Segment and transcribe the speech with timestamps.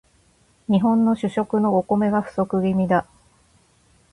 [0.67, 3.05] 日本の主食のお米が不足気味だ